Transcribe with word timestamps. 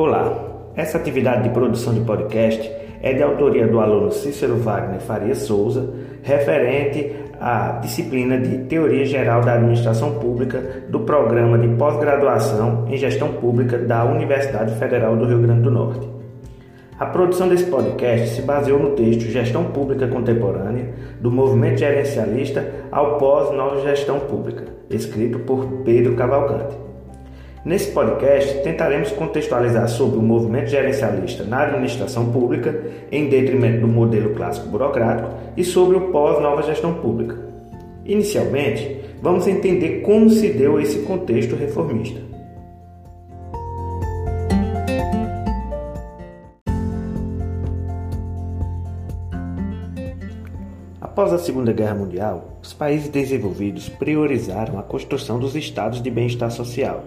Olá, 0.00 0.72
essa 0.74 0.96
atividade 0.96 1.42
de 1.42 1.50
produção 1.50 1.92
de 1.92 2.00
podcast 2.00 2.72
é 3.02 3.12
de 3.12 3.22
autoria 3.22 3.68
do 3.68 3.78
aluno 3.80 4.10
Cícero 4.10 4.56
Wagner 4.56 4.98
Faria 4.98 5.34
Souza, 5.34 5.92
referente 6.22 7.14
à 7.38 7.72
disciplina 7.82 8.38
de 8.38 8.64
Teoria 8.64 9.04
Geral 9.04 9.42
da 9.42 9.56
Administração 9.56 10.18
Pública 10.18 10.58
do 10.88 11.00
Programa 11.00 11.58
de 11.58 11.68
Pós-Graduação 11.76 12.86
em 12.88 12.96
Gestão 12.96 13.34
Pública 13.34 13.76
da 13.76 14.02
Universidade 14.06 14.74
Federal 14.76 15.18
do 15.18 15.26
Rio 15.26 15.42
Grande 15.42 15.64
do 15.64 15.70
Norte. 15.70 16.08
A 16.98 17.04
produção 17.04 17.46
desse 17.46 17.66
podcast 17.66 18.36
se 18.36 18.40
baseou 18.40 18.78
no 18.78 18.92
texto 18.92 19.30
Gestão 19.30 19.64
Pública 19.64 20.08
Contemporânea, 20.08 20.94
do 21.20 21.30
Movimento 21.30 21.76
Gerencialista 21.76 22.66
ao 22.90 23.18
Pós-Nova 23.18 23.82
Gestão 23.82 24.18
Pública, 24.20 24.64
escrito 24.88 25.40
por 25.40 25.66
Pedro 25.84 26.14
Cavalcante. 26.14 26.89
Nesse 27.62 27.90
podcast, 27.90 28.62
tentaremos 28.62 29.12
contextualizar 29.12 29.86
sobre 29.86 30.18
o 30.18 30.22
movimento 30.22 30.68
gerencialista 30.68 31.44
na 31.44 31.64
administração 31.64 32.32
pública, 32.32 32.82
em 33.12 33.28
detrimento 33.28 33.82
do 33.82 33.88
modelo 33.88 34.34
clássico 34.34 34.66
burocrático, 34.68 35.28
e 35.58 35.62
sobre 35.62 35.98
o 35.98 36.10
pós-nova 36.10 36.62
gestão 36.62 36.94
pública. 36.94 37.38
Inicialmente, 38.06 39.02
vamos 39.20 39.46
entender 39.46 40.00
como 40.00 40.30
se 40.30 40.48
deu 40.48 40.80
esse 40.80 41.00
contexto 41.00 41.54
reformista. 41.54 42.30
Após 50.98 51.30
a 51.34 51.38
Segunda 51.38 51.72
Guerra 51.72 51.96
Mundial, 51.96 52.58
os 52.62 52.72
países 52.72 53.10
desenvolvidos 53.10 53.90
priorizaram 53.90 54.78
a 54.78 54.82
construção 54.82 55.38
dos 55.38 55.54
estados 55.54 56.00
de 56.00 56.10
bem-estar 56.10 56.50
social 56.50 57.04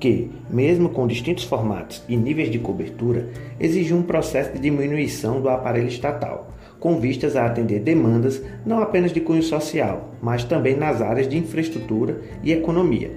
que, 0.00 0.30
mesmo 0.48 0.88
com 0.88 1.06
distintos 1.06 1.44
formatos 1.44 2.02
e 2.08 2.16
níveis 2.16 2.50
de 2.50 2.58
cobertura, 2.58 3.28
exigiu 3.60 3.98
um 3.98 4.02
processo 4.02 4.52
de 4.54 4.58
diminuição 4.58 5.42
do 5.42 5.50
aparelho 5.50 5.88
estatal, 5.88 6.50
com 6.80 6.98
vistas 6.98 7.36
a 7.36 7.44
atender 7.44 7.80
demandas 7.80 8.42
não 8.64 8.80
apenas 8.80 9.12
de 9.12 9.20
cunho 9.20 9.42
social, 9.42 10.14
mas 10.22 10.42
também 10.42 10.74
nas 10.74 11.02
áreas 11.02 11.28
de 11.28 11.36
infraestrutura 11.36 12.18
e 12.42 12.50
economia. 12.50 13.10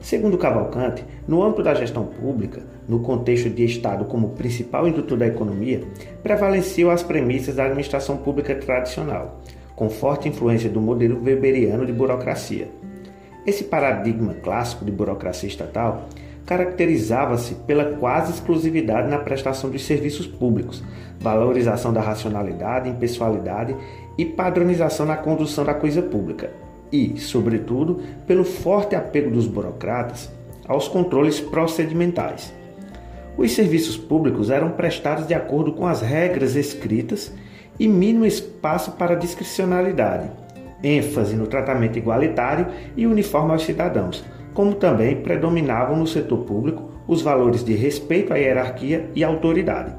Segundo 0.00 0.36
Cavalcante, 0.36 1.04
no 1.26 1.42
âmbito 1.42 1.62
da 1.62 1.74
gestão 1.74 2.04
pública, 2.04 2.62
no 2.88 3.00
contexto 3.00 3.48
de 3.48 3.64
Estado 3.64 4.04
como 4.04 4.30
principal 4.30 4.86
indutor 4.86 5.18
da 5.18 5.26
economia, 5.26 5.82
prevaleciam 6.22 6.90
as 6.90 7.02
premissas 7.02 7.56
da 7.56 7.64
administração 7.64 8.16
pública 8.16 8.54
tradicional, 8.54 9.40
com 9.74 9.88
forte 9.88 10.28
influência 10.28 10.70
do 10.70 10.80
modelo 10.80 11.22
weberiano 11.22 11.86
de 11.86 11.92
burocracia. 11.92 12.68
Esse 13.46 13.62
paradigma 13.62 14.34
clássico 14.34 14.84
de 14.84 14.90
burocracia 14.90 15.48
estatal 15.48 16.08
caracterizava-se 16.44 17.54
pela 17.66 17.96
quase 17.96 18.32
exclusividade 18.32 19.08
na 19.08 19.18
prestação 19.18 19.70
dos 19.70 19.84
serviços 19.84 20.26
públicos, 20.26 20.82
valorização 21.20 21.92
da 21.92 22.00
racionalidade, 22.00 22.88
impessoalidade 22.88 23.76
e 24.18 24.24
padronização 24.24 25.06
na 25.06 25.16
condução 25.16 25.64
da 25.64 25.74
coisa 25.74 26.02
pública, 26.02 26.50
e, 26.90 27.18
sobretudo, 27.18 28.00
pelo 28.26 28.44
forte 28.44 28.96
apego 28.96 29.30
dos 29.30 29.46
burocratas 29.46 30.28
aos 30.66 30.88
controles 30.88 31.38
procedimentais. 31.38 32.52
Os 33.36 33.52
serviços 33.52 33.96
públicos 33.96 34.50
eram 34.50 34.70
prestados 34.70 35.26
de 35.26 35.34
acordo 35.34 35.72
com 35.72 35.86
as 35.86 36.00
regras 36.00 36.56
escritas 36.56 37.32
e 37.78 37.86
mínimo 37.86 38.24
espaço 38.24 38.92
para 38.92 39.14
discricionalidade 39.14 40.30
ênfase 40.86 41.34
no 41.34 41.46
tratamento 41.46 41.98
igualitário 41.98 42.68
e 42.96 43.06
uniforme 43.06 43.52
aos 43.52 43.64
cidadãos, 43.64 44.24
como 44.54 44.74
também 44.74 45.16
predominavam 45.16 45.96
no 45.96 46.06
setor 46.06 46.38
público 46.44 46.90
os 47.08 47.22
valores 47.22 47.64
de 47.64 47.74
respeito 47.74 48.32
à 48.32 48.36
hierarquia 48.36 49.10
e 49.14 49.24
autoridade. 49.24 49.94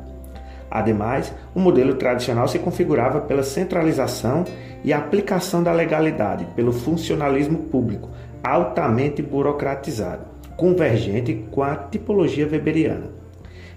Ademais, 0.69 1.33
o 1.55 1.59
modelo 1.59 1.95
tradicional 1.95 2.47
se 2.47 2.59
configurava 2.59 3.21
pela 3.21 3.43
centralização 3.43 4.43
e 4.83 4.91
aplicação 4.91 5.63
da 5.63 5.71
legalidade, 5.71 6.45
pelo 6.55 6.73
funcionalismo 6.73 7.59
público, 7.65 8.09
altamente 8.43 9.21
burocratizado, 9.21 10.25
convergente 10.55 11.45
com 11.51 11.63
a 11.63 11.75
tipologia 11.75 12.47
weberiana. 12.49 13.17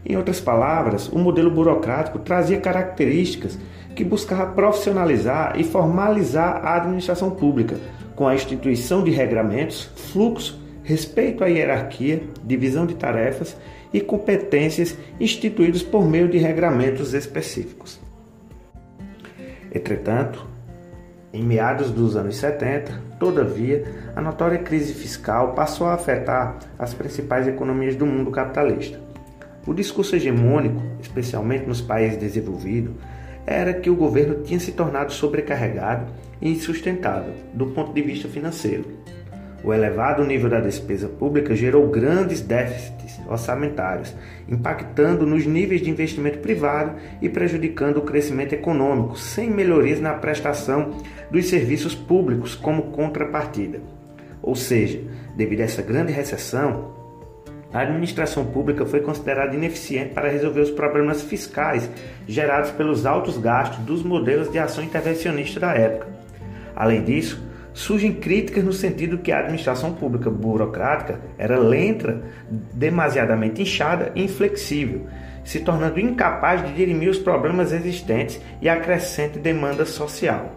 Em 0.04 0.16
outras 0.16 0.40
palavras, 0.40 1.08
o 1.08 1.18
modelo 1.18 1.50
burocrático 1.50 2.18
trazia 2.18 2.58
características 2.58 3.58
que 3.94 4.04
buscava 4.04 4.52
profissionalizar 4.52 5.58
e 5.58 5.64
formalizar 5.64 6.64
a 6.64 6.76
administração 6.76 7.30
pública, 7.30 7.76
com 8.14 8.26
a 8.26 8.34
instituição 8.34 9.02
de 9.02 9.10
regramentos, 9.10 9.90
fluxo, 10.12 10.60
respeito 10.82 11.44
à 11.44 11.46
hierarquia, 11.46 12.22
divisão 12.44 12.86
de 12.86 12.94
tarefas 12.94 13.56
e 13.92 14.00
competências 14.00 14.96
instituídos 15.18 15.82
por 15.82 16.04
meio 16.06 16.28
de 16.28 16.38
regramentos 16.38 17.14
específicos. 17.14 18.00
Entretanto, 19.72 20.46
em 21.32 21.44
meados 21.44 21.90
dos 21.90 22.16
anos 22.16 22.36
70, 22.36 23.00
todavia, 23.18 23.84
a 24.16 24.20
notória 24.20 24.58
crise 24.58 24.92
fiscal 24.92 25.52
passou 25.52 25.86
a 25.86 25.94
afetar 25.94 26.58
as 26.78 26.92
principais 26.92 27.46
economias 27.46 27.94
do 27.94 28.04
mundo 28.04 28.32
capitalista. 28.32 29.00
O 29.66 29.72
discurso 29.72 30.16
hegemônico, 30.16 30.82
especialmente 31.00 31.66
nos 31.66 31.80
países 31.80 32.18
desenvolvidos, 32.18 32.94
era 33.46 33.74
que 33.74 33.90
o 33.90 33.96
governo 33.96 34.42
tinha 34.42 34.60
se 34.60 34.72
tornado 34.72 35.12
sobrecarregado 35.12 36.06
e 36.40 36.50
insustentável 36.50 37.34
do 37.52 37.66
ponto 37.66 37.92
de 37.92 38.02
vista 38.02 38.28
financeiro. 38.28 38.84
O 39.62 39.74
elevado 39.74 40.24
nível 40.24 40.48
da 40.48 40.60
despesa 40.60 41.06
pública 41.06 41.54
gerou 41.54 41.86
grandes 41.88 42.40
déficits 42.40 43.20
orçamentários, 43.28 44.14
impactando 44.48 45.26
nos 45.26 45.44
níveis 45.46 45.82
de 45.82 45.90
investimento 45.90 46.38
privado 46.38 46.96
e 47.20 47.28
prejudicando 47.28 47.98
o 47.98 48.02
crescimento 48.02 48.54
econômico, 48.54 49.18
sem 49.18 49.50
melhorias 49.50 50.00
na 50.00 50.14
prestação 50.14 50.96
dos 51.30 51.48
serviços 51.48 51.94
públicos 51.94 52.54
como 52.54 52.90
contrapartida. 52.90 53.80
Ou 54.42 54.56
seja, 54.56 55.00
devido 55.36 55.60
a 55.60 55.64
essa 55.64 55.82
grande 55.82 56.12
recessão, 56.12 56.99
a 57.72 57.80
administração 57.80 58.44
pública 58.44 58.84
foi 58.84 59.00
considerada 59.00 59.54
ineficiente 59.54 60.14
para 60.14 60.28
resolver 60.28 60.60
os 60.60 60.70
problemas 60.70 61.22
fiscais 61.22 61.88
gerados 62.26 62.70
pelos 62.72 63.06
altos 63.06 63.38
gastos 63.38 63.78
dos 63.84 64.02
modelos 64.02 64.50
de 64.50 64.58
ação 64.58 64.82
intervencionista 64.82 65.60
da 65.60 65.72
época. 65.72 66.08
Além 66.74 67.04
disso, 67.04 67.40
surgem 67.72 68.12
críticas 68.12 68.64
no 68.64 68.72
sentido 68.72 69.18
que 69.18 69.30
a 69.30 69.38
administração 69.38 69.92
pública 69.92 70.30
burocrática 70.30 71.20
era 71.38 71.58
lenta, 71.58 72.20
demasiadamente 72.72 73.62
inchada 73.62 74.10
e 74.14 74.24
inflexível, 74.24 75.06
se 75.44 75.60
tornando 75.60 76.00
incapaz 76.00 76.66
de 76.66 76.74
dirimir 76.74 77.08
os 77.08 77.18
problemas 77.18 77.72
existentes 77.72 78.40
e 78.60 78.68
a 78.68 78.80
crescente 78.80 79.38
demanda 79.38 79.84
social. 79.86 80.56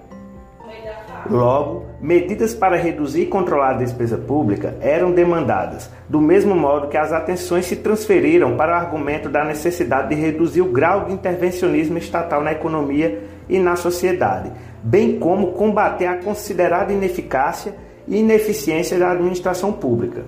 Logo, 1.29 1.85
medidas 2.01 2.53
para 2.53 2.75
reduzir 2.75 3.21
e 3.21 3.25
controlar 3.27 3.71
a 3.71 3.77
despesa 3.77 4.17
pública 4.17 4.75
eram 4.81 5.11
demandadas, 5.11 5.89
do 6.09 6.19
mesmo 6.19 6.53
modo 6.53 6.89
que 6.89 6.97
as 6.97 7.13
atenções 7.13 7.65
se 7.65 7.77
transferiram 7.77 8.57
para 8.57 8.73
o 8.73 8.75
argumento 8.75 9.29
da 9.29 9.43
necessidade 9.45 10.09
de 10.09 10.15
reduzir 10.15 10.61
o 10.61 10.71
grau 10.71 11.05
de 11.05 11.13
intervencionismo 11.13 11.97
estatal 11.97 12.41
na 12.41 12.51
economia 12.51 13.23
e 13.47 13.57
na 13.57 13.75
sociedade, 13.75 14.51
bem 14.83 15.17
como 15.17 15.53
combater 15.53 16.07
a 16.07 16.17
considerada 16.17 16.91
ineficácia 16.91 17.73
e 18.07 18.17
ineficiência 18.17 18.99
da 18.99 19.11
administração 19.11 19.71
pública. 19.71 20.25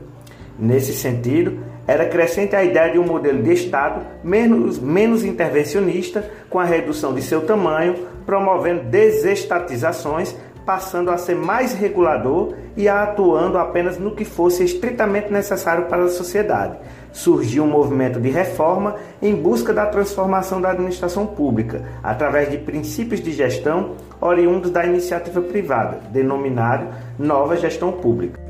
Nesse 0.58 0.94
sentido, 0.94 1.60
era 1.86 2.06
crescente 2.06 2.56
a 2.56 2.64
ideia 2.64 2.94
de 2.94 2.98
um 3.00 3.06
modelo 3.06 3.44
de 3.44 3.52
Estado 3.52 4.02
menos, 4.24 4.80
menos 4.80 5.24
intervencionista, 5.24 6.28
com 6.50 6.58
a 6.58 6.64
redução 6.64 7.14
de 7.14 7.22
seu 7.22 7.42
tamanho, 7.42 7.96
promovendo 8.26 8.84
desestatizações 8.84 10.36
passando 10.66 11.12
a 11.12 11.18
ser 11.18 11.36
mais 11.36 11.74
regulador 11.74 12.56
e 12.76 12.90
atuando 12.90 13.58
apenas 13.58 14.00
no 14.00 14.16
que 14.16 14.26
fosse 14.26 14.64
estritamente 14.64 15.32
necessário 15.32 15.86
para 15.86 16.06
a 16.06 16.10
sociedade. 16.10 16.78
Surgiu 17.14 17.64
um 17.64 17.68
movimento 17.68 18.20
de 18.20 18.30
reforma 18.30 18.96
em 19.22 19.36
busca 19.36 19.72
da 19.72 19.86
transformação 19.86 20.60
da 20.60 20.72
administração 20.72 21.26
pública, 21.26 21.84
através 22.04 22.50
de 22.50 22.58
princípios 22.58 23.22
de 23.22 23.32
gestão 23.32 23.92
oriundos 24.20 24.72
da 24.72 24.86
iniciativa 24.86 25.42
privada, 25.42 26.00
denominado 26.12 26.88
Nova 27.18 27.56
Gestão 27.56 27.92
Pública. 27.92 28.44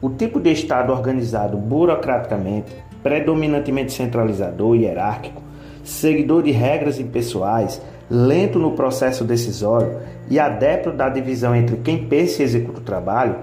O 0.00 0.10
tipo 0.10 0.38
de 0.38 0.52
Estado 0.52 0.92
organizado 0.92 1.56
burocraticamente 1.56 2.76
predominantemente 3.04 3.92
centralizador 3.92 4.74
e 4.74 4.84
hierárquico, 4.84 5.42
seguidor 5.84 6.42
de 6.42 6.50
regras 6.50 6.98
impessoais, 6.98 7.80
lento 8.10 8.58
no 8.58 8.72
processo 8.72 9.24
decisório 9.24 10.00
e 10.30 10.40
adepto 10.40 10.90
da 10.90 11.10
divisão 11.10 11.54
entre 11.54 11.76
quem 11.76 12.06
pensa 12.06 12.40
e 12.40 12.44
executa 12.46 12.80
o 12.80 12.82
trabalho, 12.82 13.36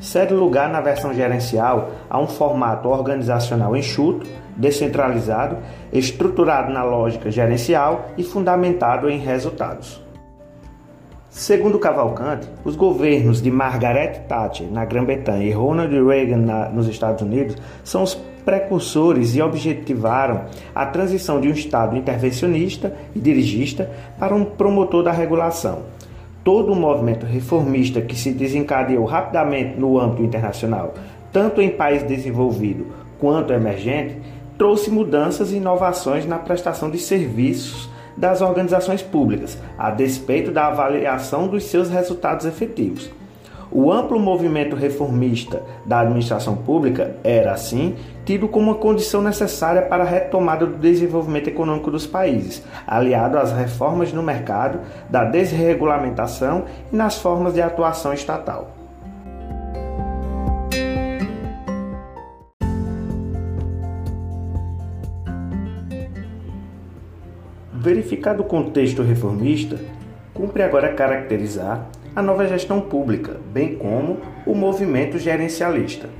cede 0.00 0.32
lugar 0.32 0.70
na 0.70 0.80
versão 0.80 1.12
gerencial 1.12 1.90
a 2.08 2.18
um 2.18 2.26
formato 2.26 2.88
organizacional 2.88 3.76
enxuto, 3.76 4.26
descentralizado, 4.56 5.58
estruturado 5.92 6.72
na 6.72 6.82
lógica 6.82 7.30
gerencial 7.30 8.06
e 8.16 8.24
fundamentado 8.24 9.10
em 9.10 9.18
resultados. 9.18 10.02
Segundo 11.28 11.78
Cavalcante, 11.78 12.46
os 12.64 12.76
governos 12.76 13.40
de 13.40 13.50
Margaret 13.50 14.24
Thatcher 14.28 14.70
na 14.70 14.84
Grã-Bretanha 14.84 15.44
e 15.44 15.50
Ronald 15.50 15.90
Reagan 15.90 16.38
na, 16.38 16.68
nos 16.68 16.86
Estados 16.86 17.22
Unidos 17.22 17.56
são 17.82 18.02
os 18.02 18.14
precursores 18.44 19.34
e 19.34 19.42
objetivaram 19.42 20.42
a 20.74 20.86
transição 20.86 21.40
de 21.40 21.48
um 21.48 21.52
Estado 21.52 21.96
intervencionista 21.96 22.94
e 23.14 23.18
dirigista 23.18 23.90
para 24.18 24.34
um 24.34 24.44
promotor 24.44 25.02
da 25.02 25.12
regulação. 25.12 25.80
Todo 26.44 26.72
o 26.72 26.76
movimento 26.76 27.24
reformista 27.24 28.00
que 28.00 28.16
se 28.16 28.32
desencadeou 28.32 29.04
rapidamente 29.04 29.78
no 29.78 29.98
âmbito 29.98 30.24
internacional, 30.24 30.94
tanto 31.32 31.60
em 31.60 31.70
país 31.70 32.02
desenvolvido 32.02 32.86
quanto 33.18 33.52
emergente, 33.52 34.16
trouxe 34.58 34.90
mudanças 34.90 35.52
e 35.52 35.56
inovações 35.56 36.26
na 36.26 36.38
prestação 36.38 36.90
de 36.90 36.98
serviços 36.98 37.88
das 38.16 38.42
organizações 38.42 39.02
públicas, 39.02 39.58
a 39.78 39.90
despeito 39.90 40.50
da 40.50 40.66
avaliação 40.66 41.48
dos 41.48 41.64
seus 41.64 41.88
resultados 41.88 42.44
efetivos. 42.44 43.10
O 43.74 43.90
amplo 43.90 44.20
movimento 44.20 44.76
reformista 44.76 45.62
da 45.86 46.00
administração 46.00 46.54
pública 46.54 47.16
era, 47.24 47.52
assim, 47.52 47.96
tido 48.22 48.46
como 48.46 48.70
uma 48.70 48.74
condição 48.74 49.22
necessária 49.22 49.80
para 49.80 50.02
a 50.02 50.06
retomada 50.06 50.66
do 50.66 50.76
desenvolvimento 50.76 51.48
econômico 51.48 51.90
dos 51.90 52.06
países, 52.06 52.62
aliado 52.86 53.38
às 53.38 53.50
reformas 53.50 54.12
no 54.12 54.22
mercado, 54.22 54.80
da 55.08 55.24
desregulamentação 55.24 56.66
e 56.92 56.96
nas 56.96 57.16
formas 57.16 57.54
de 57.54 57.62
atuação 57.62 58.12
estatal. 58.12 58.72
Verificado 67.72 68.42
o 68.42 68.46
contexto 68.46 69.02
reformista, 69.02 69.80
cumpre 70.34 70.62
agora 70.62 70.92
caracterizar 70.92 71.86
a 72.14 72.20
nova 72.20 72.46
gestão 72.46 72.80
pública, 72.80 73.40
bem 73.52 73.76
como 73.76 74.18
o 74.46 74.54
movimento 74.54 75.18
gerencialista. 75.18 76.10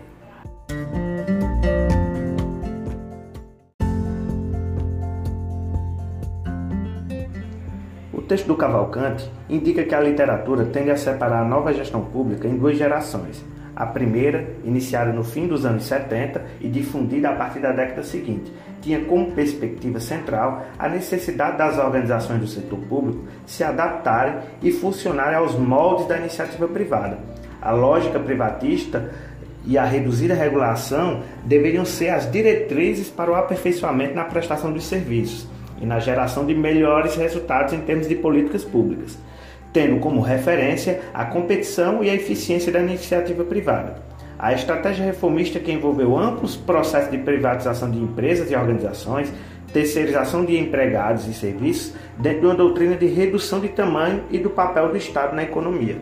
O 8.11 8.23
texto 8.23 8.47
do 8.47 8.57
Cavalcante 8.57 9.31
indica 9.51 9.85
que 9.85 9.95
a 9.95 10.01
literatura 10.01 10.65
tende 10.65 10.91
a 10.91 10.97
separar 10.97 11.43
a 11.43 11.45
nova 11.45 11.75
gestão 11.75 12.03
pública 12.03 12.49
em 12.49 12.57
duas 12.57 12.79
gerações, 12.79 13.45
a 13.75 13.87
primeira, 13.87 14.55
iniciada 14.65 15.13
no 15.13 15.25
fim 15.25 15.47
dos 15.47 15.65
anos 15.65 15.85
70 15.85 16.43
e 16.61 16.69
difundida 16.69 17.31
a 17.31 17.35
partir 17.35 17.61
da 17.61 17.73
década 17.73 18.03
seguinte, 18.03 18.53
tinha 18.81 19.01
como 19.05 19.33
perspectiva 19.33 19.99
central 20.01 20.67
a 20.79 20.89
necessidade 20.89 21.57
das 21.57 21.79
organizações 21.79 22.41
do 22.41 22.47
setor 22.47 22.79
público 22.81 23.25
se 23.47 23.65
adaptarem 23.65 24.41
e 24.63 24.71
funcionarem 24.73 25.37
aos 25.37 25.55
moldes 25.55 26.07
da 26.07 26.19
iniciativa 26.19 26.69
privada. 26.69 27.19
A 27.61 27.71
lógica 27.71 28.19
privatista 28.19 29.11
e 29.65 29.79
a 29.79 29.85
reduzida 29.85 30.35
regulação 30.35 31.23
deveriam 31.45 31.85
ser 31.85 32.11
as 32.11 32.31
diretrizes 32.31 33.09
para 33.09 33.31
o 33.31 33.35
aperfeiçoamento 33.35 34.15
na 34.15 34.25
prestação 34.25 34.73
dos 34.73 34.85
serviços 34.85 35.47
e 35.81 35.87
na 35.87 36.01
geração 36.01 36.45
de 36.45 36.55
melhores 36.55 37.15
resultados 37.15 37.73
em 37.73 37.81
termos 37.81 38.09
de 38.09 38.17
políticas 38.17 38.65
públicas 38.65 39.17
tendo 39.73 39.99
como 40.01 40.21
referência 40.21 41.01
a 41.15 41.25
competição 41.25 42.05
e 42.05 42.11
a 42.11 42.15
eficiência 42.15 42.71
da 42.71 42.81
iniciativa 42.81 43.45
privada. 43.45 44.03
A 44.39 44.53
estratégia 44.53 45.05
reformista 45.05 45.61
que 45.61 45.73
envolveu 45.73 46.19
amplos 46.19 46.57
processos 46.57 47.11
de 47.11 47.19
privatização 47.19 47.91
de 47.91 47.99
empresas 47.99 48.51
e 48.51 48.57
organizações, 48.57 49.33
terceirização 49.73 50.45
de 50.45 50.59
empregados 50.59 51.27
e 51.27 51.33
serviços, 51.33 51.95
dentro 52.19 52.41
de 52.41 52.47
uma 52.47 52.55
doutrina 52.55 52.97
de 52.97 53.07
redução 53.07 53.61
de 53.61 53.69
tamanho 53.69 54.25
e 54.31 54.39
do 54.39 54.51
papel 54.51 54.89
do 54.89 54.97
Estado 54.97 55.35
na 55.35 55.45
economia. 55.45 55.97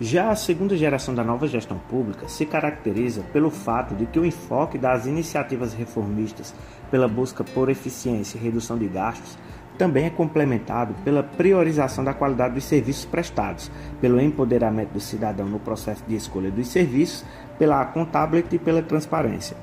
Já 0.00 0.30
a 0.30 0.34
segunda 0.34 0.76
geração 0.76 1.14
da 1.14 1.22
nova 1.22 1.46
gestão 1.46 1.78
pública 1.78 2.26
se 2.26 2.44
caracteriza 2.44 3.22
pelo 3.32 3.50
fato 3.50 3.94
de 3.94 4.06
que 4.06 4.18
o 4.18 4.24
enfoque 4.24 4.76
das 4.76 5.06
iniciativas 5.06 5.74
reformistas 5.74 6.52
pela 6.90 7.06
busca 7.06 7.44
por 7.44 7.68
eficiência 7.68 8.36
e 8.36 8.40
redução 8.40 8.76
de 8.76 8.88
gastos 8.88 9.38
também 9.82 10.04
é 10.04 10.10
complementado 10.10 10.94
pela 11.02 11.24
priorização 11.24 12.04
da 12.04 12.14
qualidade 12.14 12.54
dos 12.54 12.62
serviços 12.62 13.04
prestados, 13.04 13.68
pelo 14.00 14.20
empoderamento 14.20 14.92
do 14.92 15.00
cidadão 15.00 15.48
no 15.48 15.58
processo 15.58 16.04
de 16.06 16.14
escolha 16.14 16.52
dos 16.52 16.68
serviços, 16.68 17.24
pela 17.58 17.80
accountability 17.80 18.54
e 18.54 18.58
pela 18.60 18.80
transparência. 18.80 19.56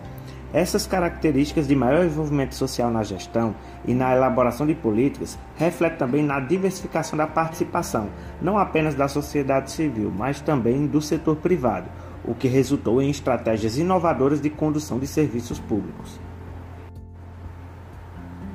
Essas 0.52 0.86
características 0.86 1.70
de 1.70 1.74
maior 1.74 2.04
envolvimento 2.04 2.54
social 2.54 2.92
na 2.92 3.02
gestão 3.02 3.56
e 3.88 3.94
na 3.94 4.14
elaboração 4.14 4.68
de 4.68 4.76
políticas 4.76 5.40
refletem 5.56 5.98
também 5.98 6.22
na 6.22 6.42
diversificação 6.42 7.16
da 7.16 7.26
participação, 7.26 8.10
não 8.42 8.58
apenas 8.58 8.96
da 8.96 9.08
sociedade 9.08 9.72
civil, 9.72 10.12
mas 10.14 10.42
também 10.42 10.86
do 10.86 11.02
setor 11.02 11.38
privado, 11.38 11.88
o 12.26 12.36
que 12.36 12.50
resultou 12.50 13.02
em 13.02 13.10
estratégias 13.10 13.78
inovadoras 13.78 14.42
de 14.42 14.50
condução 14.50 15.00
de 15.00 15.08
serviços 15.08 15.60
públicos. 15.60 16.20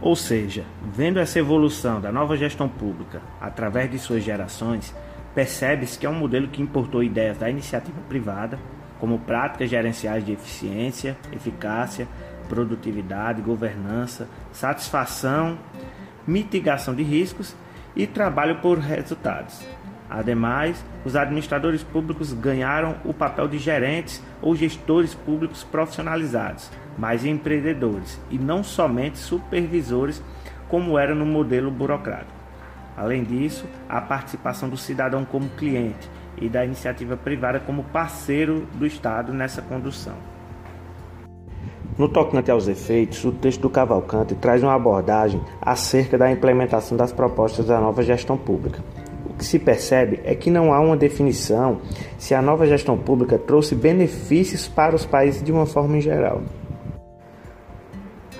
Ou 0.05 0.15
seja, 0.15 0.67
vendo 0.93 1.19
essa 1.19 1.39
evolução 1.39 1.99
da 1.99 2.13
nova 2.13 2.37
gestão 2.37 2.69
pública 2.69 3.23
através 3.41 3.91
de 3.91 3.99
suas 3.99 4.23
gerações, 4.23 4.95
percebe-se 5.35 5.99
que 5.99 6.05
é 6.05 6.11
um 6.11 6.15
modelo 6.15 6.47
que 6.47 6.61
importou 6.61 7.03
ideias 7.03 7.39
da 7.39 7.49
iniciativa 7.49 7.99
privada, 8.07 8.59
como 9.01 9.19
práticas 9.21 9.71
gerenciais 9.71 10.23
de 10.23 10.33
eficiência, 10.33 11.17
eficácia, 11.33 12.07
produtividade, 12.51 13.41
governança, 13.41 14.29
satisfação, 14.53 15.59
mitigação 16.27 16.95
de 16.95 17.03
riscos 17.03 17.57
e 17.97 18.07
trabalho 18.07 18.57
por 18.57 18.77
resultados. 18.77 19.67
Ademais, 20.11 20.85
os 21.03 21.17
administradores 21.17 21.83
públicos 21.83 22.35
ganharam 22.35 22.97
o 23.07 23.15
papel 23.15 23.49
de 23.49 23.57
gerentes 23.57 24.23
ou 24.43 24.55
gestores 24.55 25.15
públicos 25.15 25.65
profissionalizados, 25.65 26.71
mais 26.99 27.25
empreendedores 27.25 28.21
e 28.31 28.39
não 28.39 28.63
somente 28.63 29.19
supervisores, 29.19 30.23
como 30.69 30.99
era 30.99 31.15
no 31.15 31.27
modelo 31.27 31.71
burocrático. 31.71 32.33
Além 32.97 33.25
disso, 33.25 33.67
a 33.89 34.01
participação 34.01 34.69
do 34.69 34.77
cidadão 34.77 35.25
como 35.25 35.49
cliente 35.51 36.09
e 36.37 36.49
da 36.49 36.65
iniciativa 36.65 37.17
privada 37.17 37.61
como 37.61 37.85
parceiro 37.85 38.67
do 38.75 38.87
Estado 38.87 39.33
nessa 39.33 39.63
condução. 39.63 40.15
No 41.97 42.09
tocante 42.09 42.51
aos 42.51 42.67
efeitos, 42.67 43.25
o 43.25 43.31
texto 43.31 43.61
do 43.61 43.71
Cavalcante 43.71 44.35
traz 44.35 44.63
uma 44.63 44.75
abordagem 44.75 45.41
acerca 45.61 46.19
da 46.19 46.31
implementação 46.31 46.97
das 46.97 47.13
propostas 47.13 47.67
da 47.67 47.81
nova 47.81 48.03
gestão 48.03 48.37
pública. 48.37 48.83
O 49.25 49.35
que 49.35 49.45
se 49.45 49.61
percebe 49.61 50.21
é 50.25 50.35
que 50.35 50.51
não 50.51 50.73
há 50.73 50.81
uma 50.81 50.97
definição 50.97 51.81
se 52.19 52.35
a 52.35 52.43
nova 52.43 52.67
gestão 52.67 52.99
pública 52.99 53.39
trouxe 53.39 53.77
benefícios 53.77 54.67
para 54.67 54.97
os 54.97 55.07
países 55.07 55.43
de 55.43 55.53
uma 55.53 55.67
forma 55.67 55.97
em 55.97 56.01
geral. 56.01 56.43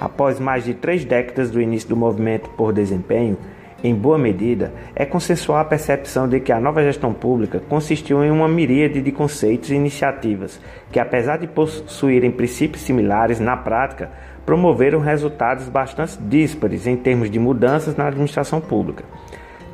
Após 0.01 0.41
mais 0.41 0.65
de 0.65 0.75
três 0.75 1.05
décadas 1.05 1.51
do 1.51 1.61
início 1.61 1.89
do 1.89 1.97
movimento 1.97 2.51
por 2.51 2.73
desempenho, 2.73 3.39
em 3.83 3.95
boa 3.95 4.17
medida, 4.17 4.73
é 4.97 5.05
consensual 5.05 5.59
a 5.59 5.65
percepção 5.65 6.27
de 6.27 6.41
que 6.41 6.51
a 6.51 6.59
nova 6.59 6.83
gestão 6.83 7.13
pública 7.13 7.61
consistiu 7.69 8.25
em 8.25 8.31
uma 8.31 8.49
miríade 8.49 9.03
de 9.03 9.13
conceitos 9.13 9.71
e 9.71 9.75
iniciativas 9.75 10.59
que, 10.91 10.99
apesar 10.99 11.37
de 11.37 11.47
possuírem 11.47 12.31
princípios 12.31 12.83
similares, 12.83 13.39
na 13.39 13.59
prática, 13.59 14.11
promoveram 14.47 15.01
resultados 15.01 15.69
bastante 15.69 16.17
díspares 16.19 16.87
em 16.87 16.97
termos 16.97 17.31
de 17.31 17.39
mudanças 17.39 17.95
na 17.95 18.07
administração 18.07 18.59
pública. 18.59 19.05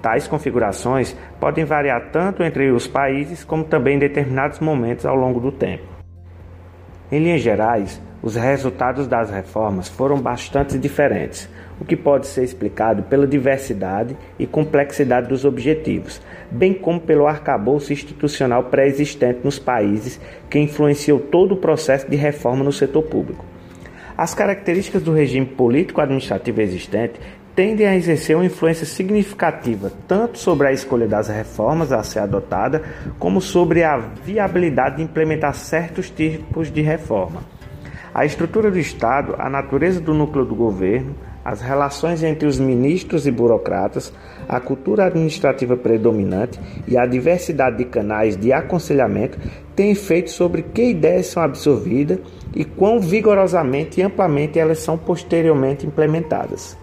Tais 0.03 0.27
configurações 0.27 1.17
podem 1.39 1.65
variar 1.65 2.11
tanto 2.11 2.43
entre 2.43 2.71
os 2.73 2.89
países 2.89 3.45
como 3.45 3.63
também 3.63 3.95
em 3.95 4.01
determinados 4.01 4.59
momentos 4.59 5.07
ao 5.07 5.15
longo 5.15 5.39
do 5.39 5.53
tempo. 5.53 6.00
Em 7.13 7.19
linhas 7.19 7.43
gerais, 7.43 8.01
os 8.23 8.37
resultados 8.37 9.09
das 9.09 9.31
reformas 9.31 9.89
foram 9.89 10.21
bastante 10.21 10.79
diferentes, 10.79 11.49
o 11.81 11.85
que 11.85 11.97
pode 11.97 12.29
ser 12.29 12.45
explicado 12.45 13.03
pela 13.03 13.27
diversidade 13.27 14.17
e 14.39 14.47
complexidade 14.47 15.27
dos 15.27 15.45
objetivos, 15.45 16.23
bem 16.51 16.73
como 16.73 17.01
pelo 17.01 17.27
arcabouço 17.27 17.93
institucional 17.93 18.65
pré-existente 18.65 19.41
nos 19.43 19.59
países 19.59 20.21
que 20.49 20.61
influenciou 20.61 21.19
todo 21.19 21.55
o 21.55 21.57
processo 21.57 22.09
de 22.09 22.17
reforma 22.17 22.63
no 22.63 22.73
setor 22.73 23.03
público. 23.03 23.45
As 24.17 24.35
características 24.35 25.03
do 25.03 25.13
regime 25.13 25.47
político-administrativo 25.47 26.61
existente 26.61 27.19
tendem 27.55 27.87
a 27.87 27.97
exercer 27.97 28.37
uma 28.37 28.45
influência 28.45 28.87
significativa 28.87 29.93
tanto 30.07 30.39
sobre 30.39 30.69
a 30.69 30.73
escolha 30.73 31.07
das 31.07 31.29
reformas 31.29 31.93
a 31.93 32.03
ser 32.03 32.21
adotada, 32.21 32.83
como 33.19 33.41
sobre 33.41 33.83
a 33.83 33.97
viabilidade 33.97 34.97
de 34.97 35.03
implementar 35.03 35.55
certos 35.55 36.11
tipos 36.11 36.71
de 36.71 36.81
reforma. 36.81 37.43
A 38.13 38.25
estrutura 38.25 38.71
do 38.71 38.79
Estado, 38.79 39.37
a 39.39 39.49
natureza 39.49 40.01
do 40.01 40.13
núcleo 40.13 40.45
do 40.45 40.55
governo, 40.55 41.15
as 41.45 41.61
relações 41.61 42.23
entre 42.23 42.47
os 42.47 42.59
ministros 42.59 43.27
e 43.27 43.31
burocratas, 43.31 44.13
a 44.49 44.61
cultura 44.61 45.07
administrativa 45.07 45.77
predominante 45.77 46.61
e 46.87 46.99
a 46.99 47.07
diversidade 47.07 47.79
de 47.79 47.85
canais 47.85 48.37
de 48.37 48.53
aconselhamento 48.53 49.39
têm 49.75 49.93
efeito 49.93 50.31
sobre 50.31 50.63
que 50.63 50.91
ideias 50.91 51.27
são 51.27 51.43
absorvidas 51.43 52.19
e 52.55 52.65
quão 52.65 53.01
vigorosamente 53.01 54.01
e 54.01 54.03
amplamente 54.03 54.59
elas 54.59 54.81
são 54.81 54.99
posteriormente 54.99 55.87
implementadas. 55.87 56.80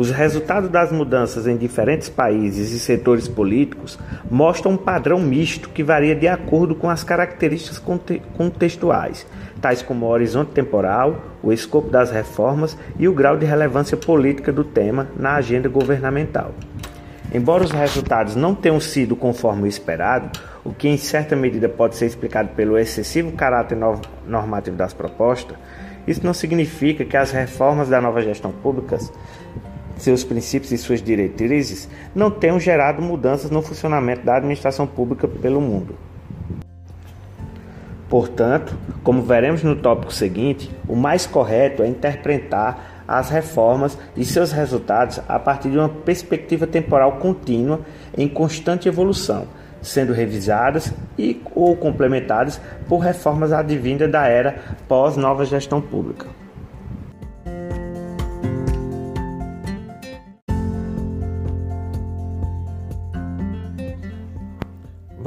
Os 0.00 0.10
resultados 0.10 0.70
das 0.70 0.90
mudanças 0.90 1.46
em 1.46 1.58
diferentes 1.58 2.08
países 2.08 2.72
e 2.72 2.80
setores 2.80 3.28
políticos 3.28 3.98
mostram 4.30 4.72
um 4.72 4.76
padrão 4.78 5.20
misto 5.20 5.68
que 5.68 5.82
varia 5.82 6.16
de 6.16 6.26
acordo 6.26 6.74
com 6.74 6.88
as 6.88 7.04
características 7.04 7.78
contextuais, 8.34 9.26
tais 9.60 9.82
como 9.82 10.06
o 10.06 10.08
horizonte 10.08 10.52
temporal, 10.52 11.20
o 11.42 11.52
escopo 11.52 11.90
das 11.90 12.10
reformas 12.10 12.78
e 12.98 13.06
o 13.06 13.12
grau 13.12 13.36
de 13.36 13.44
relevância 13.44 13.94
política 13.94 14.50
do 14.50 14.64
tema 14.64 15.06
na 15.18 15.34
agenda 15.34 15.68
governamental. 15.68 16.54
Embora 17.30 17.62
os 17.62 17.70
resultados 17.70 18.34
não 18.34 18.54
tenham 18.54 18.80
sido 18.80 19.14
conforme 19.14 19.64
o 19.64 19.66
esperado, 19.66 20.30
o 20.64 20.72
que 20.72 20.88
em 20.88 20.96
certa 20.96 21.36
medida 21.36 21.68
pode 21.68 21.96
ser 21.96 22.06
explicado 22.06 22.48
pelo 22.56 22.78
excessivo 22.78 23.32
caráter 23.32 23.76
normativo 24.26 24.78
das 24.78 24.94
propostas, 24.94 25.58
isso 26.06 26.24
não 26.24 26.32
significa 26.32 27.04
que 27.04 27.16
as 27.16 27.30
reformas 27.30 27.88
da 27.88 28.00
nova 28.00 28.22
gestão 28.22 28.50
pública, 28.50 28.98
seus 30.00 30.24
princípios 30.24 30.72
e 30.72 30.78
suas 30.78 31.02
diretrizes, 31.02 31.88
não 32.14 32.30
tenham 32.30 32.58
gerado 32.58 33.02
mudanças 33.02 33.50
no 33.50 33.60
funcionamento 33.60 34.24
da 34.24 34.36
administração 34.36 34.86
pública 34.86 35.28
pelo 35.28 35.60
mundo. 35.60 35.94
Portanto, 38.08 38.76
como 39.04 39.22
veremos 39.22 39.62
no 39.62 39.76
tópico 39.76 40.12
seguinte, 40.12 40.70
o 40.88 40.96
mais 40.96 41.26
correto 41.26 41.82
é 41.82 41.86
interpretar 41.86 43.04
as 43.06 43.28
reformas 43.28 43.96
e 44.16 44.24
seus 44.24 44.50
resultados 44.52 45.20
a 45.28 45.38
partir 45.38 45.70
de 45.70 45.78
uma 45.78 45.88
perspectiva 45.88 46.66
temporal 46.66 47.18
contínua 47.18 47.80
em 48.16 48.26
constante 48.26 48.88
evolução, 48.88 49.46
sendo 49.82 50.12
revisadas 50.12 50.92
e 51.18 51.40
ou 51.54 51.76
complementadas 51.76 52.60
por 52.88 52.98
reformas 52.98 53.52
advindas 53.52 54.10
da 54.10 54.26
era 54.26 54.60
pós-nova 54.88 55.44
gestão 55.44 55.80
pública. 55.80 56.26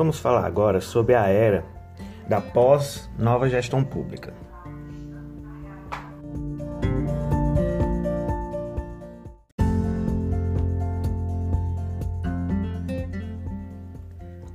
Vamos 0.04 0.20
falar 0.20 0.46
agora 0.46 0.82
sobre 0.82 1.16
a 1.16 1.30
era 1.30 1.64
da 2.28 2.42
pós-nova 2.42 3.48
gestão 3.48 3.86
pública. 3.86 4.34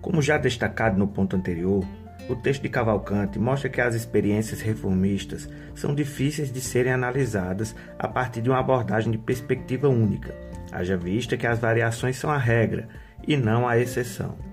Como 0.02 0.21
já 0.21 0.37
destacado 0.37 0.99
no 0.99 1.09
ponto 1.09 1.35
anterior, 1.35 1.83
o 2.28 2.37
texto 2.37 2.61
de 2.61 2.69
Cavalcante 2.69 3.38
mostra 3.38 3.71
que 3.71 3.81
as 3.81 3.95
experiências 3.95 4.61
reformistas 4.61 5.49
são 5.75 5.95
difíceis 5.95 6.52
de 6.52 6.61
serem 6.61 6.93
analisadas 6.93 7.75
a 7.99 8.07
partir 8.07 8.43
de 8.43 8.50
uma 8.50 8.61
abordagem 8.61 9.11
de 9.11 9.17
perspectiva 9.17 9.88
única, 9.88 10.35
haja 10.71 10.95
vista 10.95 11.38
que 11.38 11.47
as 11.47 11.59
variações 11.59 12.19
são 12.19 12.28
a 12.28 12.37
regra 12.37 12.87
e 13.26 13.35
não 13.35 13.67
a 13.67 13.78
exceção. 13.78 14.48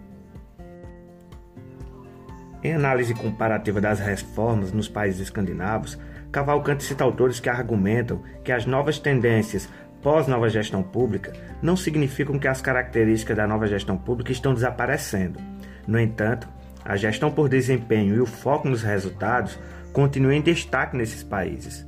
Em 2.65 2.73
análise 2.73 3.13
comparativa 3.13 3.79
das 3.79 3.99
reformas 3.99 4.71
nos 4.71 4.89
países 4.89 5.21
escandinavos, 5.21 5.99
Cavalcante 6.31 6.83
cita 6.83 7.03
autores 7.03 7.39
que 7.39 7.47
argumentam 7.47 8.23
que 8.43 8.51
as 8.51 8.65
novas 8.65 8.97
tendências 8.97 9.69
pós-nova 10.01 10.49
gestão 10.49 10.81
pública 10.81 11.31
não 11.61 11.77
significam 11.77 12.39
que 12.39 12.47
as 12.47 12.63
características 12.63 13.37
da 13.37 13.45
nova 13.45 13.67
gestão 13.67 13.95
pública 13.95 14.31
estão 14.31 14.51
desaparecendo. 14.51 15.39
No 15.85 15.99
entanto, 15.99 16.49
a 16.83 16.95
gestão 16.95 17.29
por 17.29 17.47
desempenho 17.47 18.15
e 18.15 18.19
o 18.19 18.25
foco 18.25 18.67
nos 18.67 18.81
resultados 18.81 19.59
continuam 19.93 20.33
em 20.33 20.41
destaque 20.41 20.97
nesses 20.97 21.21
países. 21.21 21.87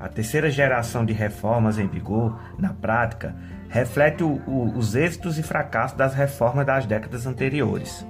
A 0.00 0.08
terceira 0.08 0.48
geração 0.48 1.04
de 1.04 1.12
reformas 1.12 1.78
em 1.78 1.86
vigor, 1.86 2.40
na 2.58 2.72
prática, 2.72 3.36
reflete 3.68 4.24
o, 4.24 4.40
o, 4.46 4.78
os 4.78 4.94
êxitos 4.94 5.36
e 5.36 5.42
fracassos 5.42 5.98
das 5.98 6.14
reformas 6.14 6.64
das 6.64 6.86
décadas 6.86 7.26
anteriores. 7.26 8.02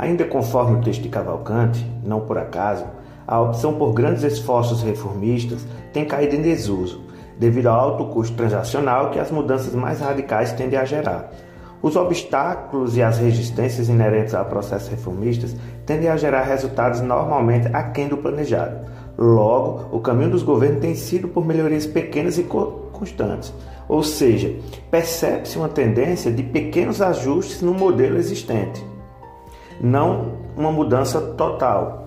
Ainda 0.00 0.24
conforme 0.24 0.78
o 0.78 0.80
texto 0.80 1.02
de 1.02 1.10
Cavalcante, 1.10 1.86
não 2.02 2.20
por 2.20 2.38
acaso, 2.38 2.86
a 3.26 3.38
opção 3.38 3.74
por 3.74 3.92
grandes 3.92 4.22
esforços 4.22 4.82
reformistas 4.82 5.66
tem 5.92 6.06
caído 6.06 6.36
em 6.36 6.40
desuso, 6.40 7.02
devido 7.38 7.66
ao 7.66 7.78
alto 7.78 8.06
custo 8.06 8.34
transacional 8.34 9.10
que 9.10 9.18
as 9.18 9.30
mudanças 9.30 9.74
mais 9.74 10.00
radicais 10.00 10.52
tendem 10.52 10.78
a 10.78 10.86
gerar. 10.86 11.30
Os 11.82 11.96
obstáculos 11.96 12.96
e 12.96 13.02
as 13.02 13.18
resistências 13.18 13.90
inerentes 13.90 14.32
a 14.32 14.42
processos 14.42 14.88
reformistas 14.88 15.54
tendem 15.84 16.08
a 16.08 16.16
gerar 16.16 16.44
resultados 16.44 17.02
normalmente 17.02 17.68
aquém 17.70 18.08
do 18.08 18.16
planejado. 18.16 18.78
Logo, 19.18 19.94
o 19.94 20.00
caminho 20.00 20.30
dos 20.30 20.42
governos 20.42 20.80
tem 20.80 20.94
sido 20.94 21.28
por 21.28 21.44
melhorias 21.44 21.84
pequenas 21.84 22.38
e 22.38 22.44
constantes, 22.44 23.52
ou 23.86 24.02
seja, 24.02 24.50
percebe-se 24.90 25.58
uma 25.58 25.68
tendência 25.68 26.32
de 26.32 26.42
pequenos 26.42 27.02
ajustes 27.02 27.60
no 27.60 27.74
modelo 27.74 28.16
existente 28.16 28.88
não 29.80 30.38
uma 30.56 30.70
mudança 30.70 31.20
total. 31.20 32.06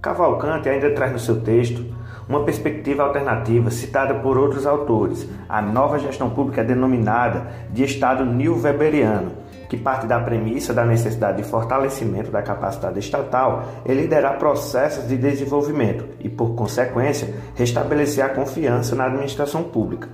Cavalcante 0.00 0.68
ainda 0.68 0.94
traz 0.94 1.12
no 1.12 1.18
seu 1.18 1.40
texto 1.40 1.84
uma 2.28 2.44
perspectiva 2.44 3.02
alternativa 3.02 3.70
citada 3.70 4.14
por 4.14 4.36
outros 4.36 4.66
autores, 4.66 5.26
a 5.48 5.62
nova 5.62 5.98
gestão 5.98 6.28
pública 6.28 6.62
denominada 6.62 7.46
de 7.70 7.84
Estado 7.84 8.24
New-Weberiano, 8.24 9.32
que 9.68 9.76
parte 9.76 10.06
da 10.06 10.20
premissa 10.20 10.74
da 10.74 10.84
necessidade 10.84 11.38
de 11.38 11.48
fortalecimento 11.48 12.30
da 12.30 12.42
capacidade 12.42 12.98
estatal 12.98 13.64
em 13.84 13.94
liderar 13.94 14.38
processos 14.38 15.08
de 15.08 15.16
desenvolvimento 15.16 16.04
e, 16.20 16.28
por 16.28 16.54
consequência, 16.54 17.34
restabelecer 17.54 18.24
a 18.24 18.28
confiança 18.28 18.94
na 18.94 19.06
administração 19.06 19.62
pública. 19.62 20.08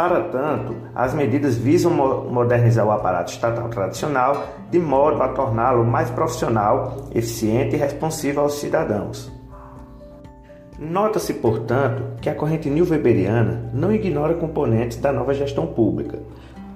Para 0.00 0.22
tanto, 0.22 0.74
as 0.94 1.12
medidas 1.12 1.58
visam 1.58 1.92
modernizar 1.92 2.86
o 2.86 2.90
aparato 2.90 3.32
estatal 3.32 3.68
tradicional 3.68 4.46
de 4.70 4.78
modo 4.78 5.22
a 5.22 5.28
torná-lo 5.28 5.84
mais 5.84 6.08
profissional, 6.08 7.10
eficiente 7.14 7.76
e 7.76 7.78
responsivo 7.78 8.40
aos 8.40 8.54
cidadãos. 8.54 9.30
Nota-se, 10.78 11.34
portanto, 11.34 12.18
que 12.18 12.30
a 12.30 12.34
corrente 12.34 12.70
new-weberiana 12.70 13.68
não 13.74 13.92
ignora 13.92 14.32
componentes 14.32 14.96
da 14.96 15.12
nova 15.12 15.34
gestão 15.34 15.66
pública, 15.66 16.18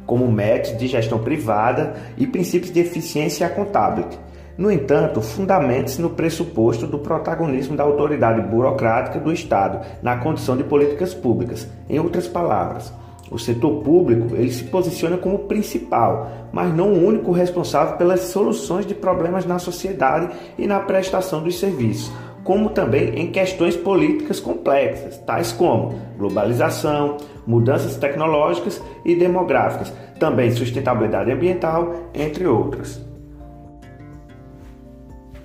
como 0.04 0.30
métodos 0.30 0.76
de 0.76 0.86
gestão 0.86 1.18
privada 1.18 1.94
e 2.18 2.26
princípios 2.26 2.70
de 2.70 2.80
eficiência 2.80 3.46
accountability. 3.46 4.18
No 4.58 4.70
entanto, 4.70 5.22
fundamenta-se 5.22 5.98
no 5.98 6.10
pressuposto 6.10 6.86
do 6.86 6.98
protagonismo 6.98 7.74
da 7.74 7.84
autoridade 7.84 8.42
burocrática 8.42 9.18
do 9.18 9.32
Estado 9.32 9.80
na 10.02 10.18
condição 10.18 10.58
de 10.58 10.62
políticas 10.62 11.14
públicas. 11.14 11.66
Em 11.88 11.98
outras 11.98 12.28
palavras, 12.28 12.92
o 13.30 13.38
setor 13.38 13.82
público 13.82 14.34
ele 14.34 14.50
se 14.50 14.64
posiciona 14.64 15.16
como 15.16 15.40
principal, 15.40 16.30
mas 16.52 16.74
não 16.74 16.92
o 16.92 17.06
único 17.06 17.32
responsável 17.32 17.96
pelas 17.96 18.20
soluções 18.20 18.86
de 18.86 18.94
problemas 18.94 19.46
na 19.46 19.58
sociedade 19.58 20.34
e 20.58 20.66
na 20.66 20.80
prestação 20.80 21.42
dos 21.42 21.58
serviços, 21.58 22.12
como 22.42 22.70
também 22.70 23.18
em 23.18 23.30
questões 23.30 23.76
políticas 23.76 24.38
complexas, 24.38 25.18
tais 25.18 25.52
como 25.52 25.94
globalização, 26.18 27.16
mudanças 27.46 27.96
tecnológicas 27.96 28.80
e 29.04 29.14
demográficas, 29.14 29.92
também 30.18 30.50
sustentabilidade 30.50 31.32
ambiental, 31.32 31.94
entre 32.14 32.46
outras. 32.46 33.13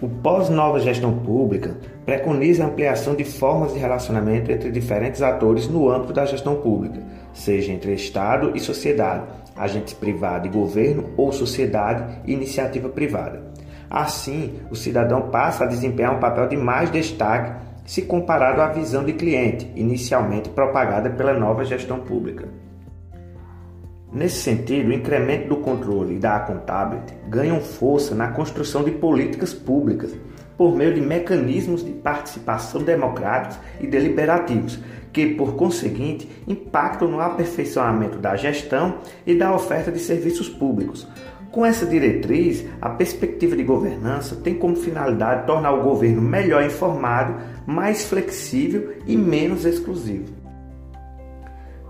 O 0.02 0.08
pós-nova 0.08 0.80
gestão 0.80 1.12
pública 1.20 1.76
preconiza 2.06 2.64
a 2.64 2.68
ampliação 2.68 3.16
de 3.16 3.26
formas 3.26 3.74
de 3.74 3.80
relacionamento 3.80 4.50
entre 4.50 4.72
diferentes 4.72 5.22
atores 5.22 5.68
no 5.68 5.90
âmbito 5.90 6.14
da 6.14 6.26
gestão 6.26 6.56
pública, 6.56 7.02
seja 7.34 7.74
entre 7.74 7.94
Estado 7.94 8.54
e 8.56 8.62
sociedade, 8.62 9.26
agentes 9.58 9.94
privados 9.94 10.48
e 10.48 10.54
governo 10.54 11.10
ou 11.18 11.34
sociedade 11.34 12.22
e 12.26 12.32
iniciativa 12.32 12.88
privada. 12.88 13.44
Assim, 13.90 14.62
o 14.72 14.76
cidadão 14.76 15.30
passa 15.30 15.66
a 15.66 15.68
desempenhar 15.68 16.16
um 16.16 16.20
papel 16.20 16.48
de 16.48 16.56
mais 16.56 16.90
destaque 16.90 17.60
se 17.84 18.04
comparado 18.04 18.62
à 18.62 18.68
visão 18.68 19.04
de 19.04 19.12
cliente, 19.12 19.70
inicialmente 19.76 20.48
propagada 20.48 21.10
pela 21.10 21.34
nova 21.34 21.66
gestão 21.66 22.00
pública. 22.00 22.48
Nesse 24.12 24.42
sentido, 24.42 24.90
o 24.90 24.94
incremento 24.94 25.50
do 25.50 25.58
controle 25.58 26.16
e 26.16 26.20
da 26.20 26.38
accountability 26.38 27.14
ganham 27.28 27.60
força 27.60 28.16
na 28.16 28.30
construção 28.30 28.84
de 28.84 28.92
políticas 28.92 29.54
públicas 29.54 30.16
por 30.58 30.76
meio 30.76 30.94
de 30.94 31.00
mecanismos 31.00 31.86
de 31.86 31.92
participação 31.92 32.84
democráticos 32.84 33.60
e 33.80 33.86
deliberativos, 33.86 34.80
que, 35.14 35.36
por 35.36 35.56
conseguinte, 35.56 36.28
impactam 36.48 37.08
no 37.08 37.22
aperfeiçoamento 37.22 38.18
da 38.18 38.36
gestão 38.36 38.98
e 39.26 39.36
da 39.36 39.54
oferta 39.54 39.92
de 39.92 40.00
serviços 40.00 40.50
públicos. 40.50 41.08
Com 41.52 41.66
essa 41.66 41.86
diretriz, 41.86 42.66
a 42.82 42.90
perspectiva 42.90 43.56
de 43.56 43.64
governança 43.64 44.36
tem 44.36 44.56
como 44.56 44.76
finalidade 44.76 45.48
tornar 45.48 45.72
o 45.72 45.84
governo 45.84 46.22
melhor 46.22 46.64
informado, 46.64 47.36
mais 47.66 48.06
flexível 48.06 48.94
e 49.08 49.16
menos 49.16 49.66
exclusivo. 49.66 50.39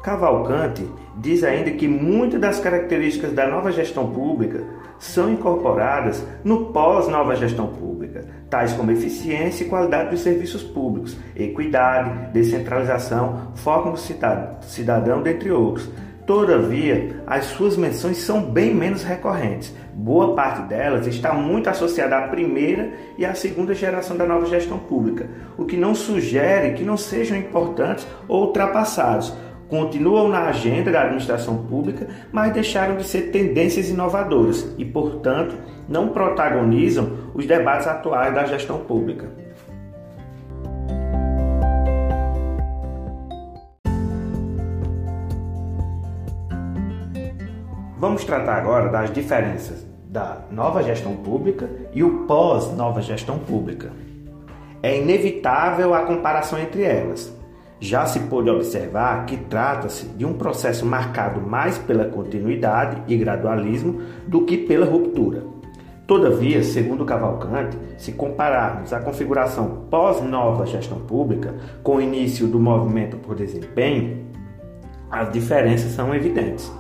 Cavalcante 0.01 0.88
diz 1.18 1.44
ainda 1.44 1.72
que 1.72 1.88
muitas 1.88 2.39
das 2.39 2.60
características 2.60 3.34
da 3.34 3.48
nova 3.48 3.72
gestão 3.72 4.10
pública 4.12 4.63
são 4.98 5.32
incorporadas 5.32 6.25
no 6.44 6.68
pós-nova 6.68 7.36
gestão 7.36 7.68
pública, 7.68 8.25
tais 8.50 8.74
como 8.74 8.91
eficiência 8.91 9.63
e 9.63 9.70
qualidade 9.70 10.12
dos 10.12 10.22
serviços 10.22 10.63
públicos, 10.63 11.18
equidade, 11.36 12.32
descentralização, 12.32 13.51
foco 13.56 13.89
no 13.89 13.98
cidadão, 13.98 15.22
dentre 15.22 15.51
outros. 15.51 15.89
Todavia, 16.25 17.24
as 17.25 17.46
suas 17.46 17.75
menções 17.75 18.18
são 18.18 18.39
bem 18.39 18.74
menos 18.74 19.03
recorrentes. 19.03 19.75
Boa 19.96 20.36
parte 20.36 20.62
delas 20.70 21.08
está 21.08 21.34
muito 21.34 21.70
associada 21.70 22.18
à 22.18 22.27
primeira 22.27 22.91
e 23.18 23.25
à 23.25 23.34
segunda 23.34 23.74
geração 23.74 24.15
da 24.15 24.27
nova 24.27 24.46
gestão 24.46 24.77
pública, 24.77 25.27
o 25.58 25.65
que 25.65 25.75
não 25.75 25.96
sugere 25.96 26.74
que 26.74 26.84
não 26.84 26.96
sejam 26.96 27.36
importantes 27.36 28.08
ou 28.27 28.46
ultrapassados 28.46 29.34
continuam 29.70 30.28
na 30.28 30.48
agenda 30.48 30.92
da 30.92 31.04
administração 31.04 31.66
pública, 31.66 32.08
mas 32.32 32.52
deixaram 32.52 32.98
de 32.98 33.04
ser 33.04 33.32
tendências 33.32 33.90
inovadoras 33.90 34.74
e, 34.78 34.84
portanto, 34.84 35.56
não 35.88 36.10
protagonizam 36.10 37.32
os 37.34 37.46
debates 37.46 37.88
atuais 37.88 38.34
da 38.34 38.46
gestão 38.46 38.80
pública. 38.80 39.30
Vamos 47.98 48.24
tratar 48.24 48.56
agora 48.56 48.90
das 48.90 49.12
diferenças 49.12 49.86
da 50.10 50.38
nova 50.50 50.82
gestão 50.82 51.16
pública 51.18 51.70
e 51.94 52.04
o 52.04 52.26
pós-nova 52.26 53.02
gestão 53.02 53.38
pública. 53.38 53.92
É 54.82 54.98
inevitável 54.98 55.94
a 55.94 56.04
comparação 56.04 56.58
entre 56.58 56.82
elas, 56.82 57.32
já 57.79 58.05
se 58.05 58.19
pôde 58.21 58.50
observar 58.50 59.25
que 59.25 59.38
trata-se 59.38 60.05
de 60.07 60.25
um 60.25 60.33
processo 60.33 60.86
marcado 60.86 61.39
mais 61.39 61.77
pela 61.77 62.05
continuidade 62.05 63.01
e 63.07 63.15
gradualismo 63.15 64.01
do 64.27 64.43
que 64.43 64.57
pela 64.57 64.86
ruptura. 64.86 65.43
Todavia, 66.05 66.63
segundo 66.63 67.05
Cavalcante, 67.05 67.77
se 67.98 68.12
compararmos 68.12 68.91
a 68.91 69.00
configuração 69.00 69.86
pós-nova 69.89 70.65
gestão 70.65 71.00
pública 71.00 71.53
com 71.83 71.98
o 71.98 72.01
início 72.01 72.48
do 72.48 72.59
movimento 72.59 73.15
por 73.17 73.36
desempenho, 73.36 74.25
as 75.09 75.31
diferenças 75.31 75.91
são 75.91 76.13
evidentes. 76.13 76.71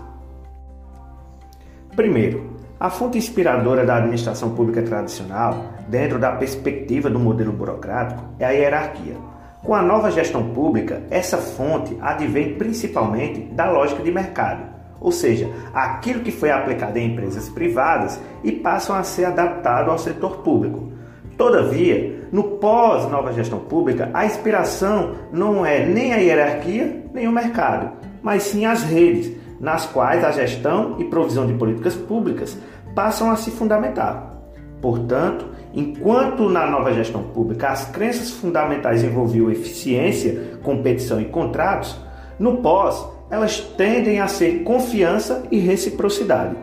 Primeiro, 1.95 2.57
a 2.79 2.89
fonte 2.89 3.17
inspiradora 3.17 3.85
da 3.85 3.97
administração 3.97 4.55
pública 4.55 4.81
tradicional, 4.81 5.73
dentro 5.87 6.17
da 6.17 6.31
perspectiva 6.31 7.09
do 7.09 7.19
modelo 7.19 7.51
burocrático, 7.51 8.23
é 8.39 8.45
a 8.45 8.49
hierarquia 8.49 9.28
com 9.63 9.75
a 9.75 9.81
nova 9.81 10.09
gestão 10.09 10.51
pública, 10.51 11.03
essa 11.09 11.37
fonte 11.37 11.97
advém 12.01 12.55
principalmente 12.55 13.41
da 13.51 13.69
lógica 13.69 14.01
de 14.01 14.11
mercado, 14.11 14.63
ou 15.01 15.11
seja, 15.11 15.49
aquilo 15.73 16.21
que 16.21 16.31
foi 16.31 16.49
aplicado 16.49 16.97
em 16.97 17.11
empresas 17.11 17.49
privadas 17.49 18.19
e 18.43 18.51
passam 18.51 18.95
a 18.95 19.03
ser 19.03 19.25
adaptado 19.25 19.91
ao 19.91 19.97
setor 19.97 20.37
público. 20.37 20.91
Todavia, 21.37 22.27
no 22.31 22.43
pós-nova 22.43 23.31
gestão 23.31 23.59
pública, 23.59 24.09
a 24.13 24.25
inspiração 24.25 25.15
não 25.31 25.65
é 25.65 25.85
nem 25.85 26.13
a 26.13 26.17
hierarquia 26.17 27.05
nem 27.13 27.27
o 27.27 27.31
mercado, 27.31 27.91
mas 28.21 28.43
sim 28.43 28.65
as 28.65 28.83
redes, 28.83 29.31
nas 29.59 29.85
quais 29.85 30.23
a 30.23 30.31
gestão 30.31 30.95
e 30.99 31.05
provisão 31.05 31.47
de 31.47 31.53
políticas 31.53 31.95
públicas 31.95 32.57
passam 32.93 33.31
a 33.31 33.35
se 33.35 33.51
fundamentar. 33.51 34.35
Portanto, 34.81 35.45
enquanto 35.73 36.49
na 36.49 36.65
nova 36.69 36.93
gestão 36.93 37.23
pública 37.23 37.69
as 37.69 37.85
crenças 37.85 38.31
fundamentais 38.31 39.03
envolviam 39.03 39.51
eficiência, 39.51 40.59
competição 40.63 41.19
e 41.19 41.25
contratos, 41.25 41.99
no 42.39 42.57
pós 42.57 43.05
elas 43.29 43.59
tendem 43.77 44.19
a 44.19 44.27
ser 44.27 44.63
confiança 44.63 45.43
e 45.51 45.59
reciprocidade. 45.59 46.55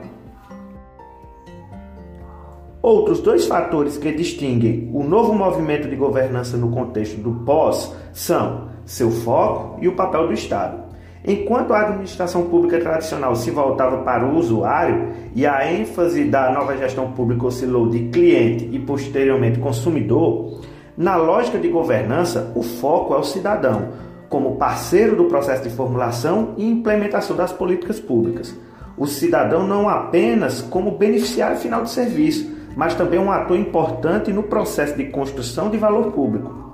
Outros 2.83 3.21
dois 3.21 3.47
fatores 3.47 3.99
que 3.99 4.13
distinguem 4.13 4.91
o 4.93 5.03
novo 5.03 5.33
movimento 5.33 5.89
de 5.89 5.97
governança 5.97 6.57
no 6.57 6.71
contexto 6.71 7.17
do 7.17 7.45
pós 7.45 7.93
são 8.13 8.69
seu 8.85 9.11
foco 9.11 9.79
e 9.83 9.89
o 9.89 9.97
papel 9.97 10.29
do 10.29 10.33
Estado. 10.33 10.86
Enquanto 11.27 11.73
a 11.73 11.81
administração 11.81 12.45
pública 12.45 12.79
tradicional 12.79 13.35
se 13.35 13.51
voltava 13.51 13.99
para 13.99 14.25
o 14.25 14.37
usuário 14.37 15.09
e 15.35 15.45
a 15.45 15.69
ênfase 15.69 16.25
da 16.25 16.53
nova 16.53 16.77
gestão 16.77 17.11
pública 17.11 17.47
oscilou 17.47 17.89
de 17.89 18.09
cliente 18.11 18.69
e 18.71 18.79
posteriormente 18.79 19.59
consumidor, 19.59 20.61
na 20.97 21.17
lógica 21.17 21.59
de 21.59 21.67
governança, 21.67 22.53
o 22.55 22.63
foco 22.63 23.13
é 23.13 23.19
o 23.19 23.25
cidadão, 23.25 23.89
como 24.29 24.55
parceiro 24.55 25.17
do 25.17 25.25
processo 25.25 25.65
de 25.65 25.71
formulação 25.71 26.55
e 26.57 26.65
implementação 26.65 27.37
das 27.37 27.53
políticas 27.53 27.99
públicas. 27.99 28.55
O 28.97 29.07
cidadão 29.07 29.67
não 29.67 29.89
apenas 29.89 30.63
como 30.63 30.93
beneficiário 30.93 31.59
final 31.59 31.83
do 31.83 31.89
serviço, 31.89 32.51
mas 32.77 32.95
também 32.95 33.19
um 33.19 33.33
ator 33.33 33.59
importante 33.59 34.33
no 34.33 34.45
processo 34.45 34.97
de 34.97 35.07
construção 35.07 35.71
de 35.71 35.77
valor 35.77 36.13
público. 36.13 36.66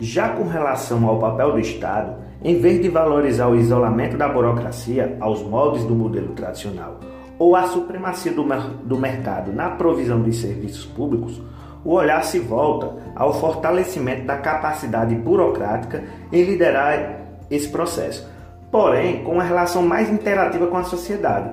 Já 0.00 0.28
com 0.28 0.44
relação 0.44 1.08
ao 1.08 1.18
papel 1.18 1.52
do 1.52 1.58
Estado, 1.58 2.16
em 2.42 2.60
vez 2.60 2.80
de 2.80 2.88
valorizar 2.88 3.48
o 3.48 3.56
isolamento 3.56 4.16
da 4.16 4.28
burocracia 4.28 5.16
aos 5.18 5.42
moldes 5.42 5.84
do 5.84 5.94
modelo 5.94 6.34
tradicional 6.34 7.00
ou 7.38 7.56
a 7.56 7.64
supremacia 7.64 8.32
do, 8.32 8.44
do 8.84 8.96
mercado 8.96 9.52
na 9.52 9.70
provisão 9.70 10.22
de 10.22 10.32
serviços 10.32 10.84
públicos, 10.84 11.40
o 11.84 11.92
olhar 11.92 12.22
se 12.22 12.38
volta 12.38 12.94
ao 13.14 13.34
fortalecimento 13.40 14.24
da 14.24 14.36
capacidade 14.36 15.14
burocrática 15.14 16.04
em 16.32 16.42
liderar 16.42 17.20
esse 17.50 17.68
processo, 17.68 18.28
porém 18.70 19.24
com 19.24 19.32
uma 19.32 19.44
relação 19.44 19.82
mais 19.82 20.10
interativa 20.10 20.66
com 20.66 20.76
a 20.76 20.84
sociedade. 20.84 21.50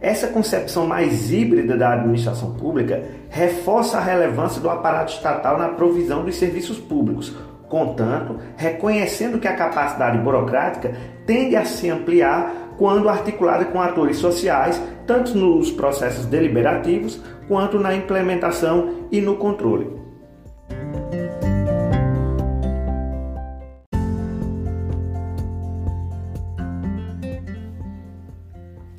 Essa 0.00 0.28
concepção 0.28 0.86
mais 0.86 1.32
híbrida 1.32 1.76
da 1.76 1.94
administração 1.94 2.52
pública 2.54 3.02
reforça 3.30 3.96
a 3.98 4.00
relevância 4.00 4.60
do 4.60 4.68
aparato 4.68 5.12
estatal 5.12 5.58
na 5.58 5.70
provisão 5.70 6.24
dos 6.24 6.36
serviços 6.36 6.78
públicos, 6.78 7.34
Contanto, 7.68 8.38
reconhecendo 8.56 9.38
que 9.38 9.48
a 9.48 9.56
capacidade 9.56 10.18
burocrática 10.18 10.94
tende 11.26 11.56
a 11.56 11.64
se 11.64 11.90
ampliar 11.90 12.74
quando 12.78 13.08
articulada 13.08 13.64
com 13.64 13.80
atores 13.80 14.18
sociais, 14.18 14.80
tanto 15.06 15.36
nos 15.36 15.70
processos 15.72 16.26
deliberativos 16.26 17.20
quanto 17.48 17.78
na 17.78 17.94
implementação 17.94 19.08
e 19.10 19.20
no 19.20 19.36
controle. 19.36 20.05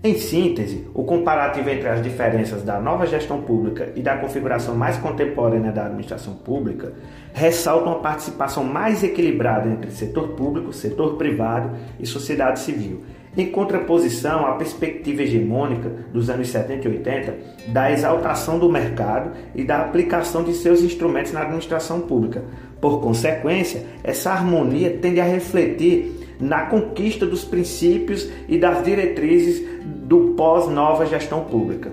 Em 0.08 0.18
síntese, 0.18 0.88
o 0.94 1.04
comparativo 1.04 1.70
entre 1.70 1.90
as 1.90 2.02
diferenças 2.02 2.64
da 2.64 2.80
nova 2.80 3.06
gestão 3.06 3.42
pública 3.42 3.92
e 3.94 4.02
da 4.02 4.16
configuração 4.16 4.74
mais 4.74 4.96
contemporânea 4.96 5.70
da 5.70 5.84
administração 5.84 6.34
pública 6.34 6.94
ressalta 7.34 7.90
uma 7.90 8.00
participação 8.00 8.64
mais 8.64 9.04
equilibrada 9.04 9.68
entre 9.68 9.92
setor 9.92 10.30
público, 10.30 10.72
setor 10.72 11.18
privado 11.18 11.72
e 12.00 12.06
sociedade 12.06 12.62
civil, 12.62 13.04
em 13.36 13.48
contraposição 13.52 14.48
à 14.48 14.54
perspectiva 14.54 15.24
hegemônica 15.24 15.92
dos 16.14 16.30
anos 16.30 16.48
70 16.48 16.88
e 16.88 16.92
80 16.92 17.38
da 17.68 17.92
exaltação 17.92 18.58
do 18.58 18.72
mercado 18.72 19.32
e 19.54 19.66
da 19.66 19.82
aplicação 19.82 20.42
de 20.42 20.54
seus 20.54 20.82
instrumentos 20.82 21.34
na 21.34 21.42
administração 21.42 22.00
pública. 22.00 22.46
Por 22.80 23.02
consequência, 23.02 23.84
essa 24.06 24.32
harmonia 24.32 25.00
tende 25.02 25.20
a 25.20 25.26
refletir 25.26 26.17
na 26.40 26.68
conquista 26.68 27.26
dos 27.26 27.44
princípios 27.44 28.30
e 28.48 28.58
das 28.58 28.84
diretrizes 28.84 29.64
do 29.84 30.34
pós-nova 30.36 31.06
gestão 31.06 31.46
pública. 31.46 31.92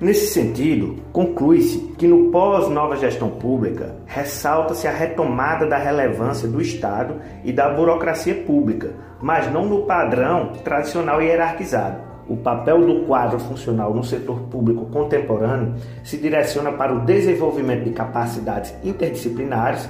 Nesse 0.00 0.26
sentido, 0.26 0.96
conclui-se 1.12 1.78
que 1.96 2.06
no 2.06 2.30
pós-nova 2.30 2.96
gestão 2.96 3.30
pública 3.30 3.94
ressalta-se 4.04 4.88
a 4.88 4.90
retomada 4.90 5.66
da 5.66 5.78
relevância 5.78 6.48
do 6.48 6.60
Estado 6.60 7.14
e 7.44 7.52
da 7.52 7.70
burocracia 7.70 8.34
pública, 8.34 8.92
mas 9.22 9.50
não 9.52 9.64
no 9.66 9.86
padrão 9.86 10.52
tradicional 10.64 11.22
hierarquizado. 11.22 12.02
O 12.28 12.36
papel 12.36 12.84
do 12.84 13.06
quadro 13.06 13.38
funcional 13.38 13.94
no 13.94 14.02
setor 14.02 14.40
público 14.50 14.86
contemporâneo 14.86 15.74
se 16.02 16.16
direciona 16.16 16.72
para 16.72 16.92
o 16.92 17.04
desenvolvimento 17.04 17.84
de 17.84 17.90
capacidades 17.90 18.74
interdisciplinares 18.82 19.88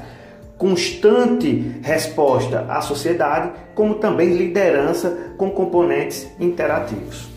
constante 0.57 1.81
resposta 1.83 2.67
à 2.69 2.81
sociedade, 2.81 3.53
como 3.75 3.97
também 3.97 4.37
liderança 4.37 5.35
com 5.37 5.51
componentes 5.51 6.29
interativos. 6.39 7.34